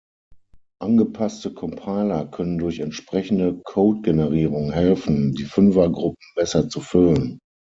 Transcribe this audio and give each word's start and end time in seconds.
Angepasste 0.79 1.53
Compiler 1.53 2.25
können 2.25 2.57
durch 2.57 2.79
entsprechende 2.79 3.61
Codegenerierung 3.63 4.71
helfen, 4.71 5.33
die 5.35 5.45
Fünfergruppen 5.45 6.17
besser 6.35 6.67
zu 6.69 6.79
füllen. 6.81 7.37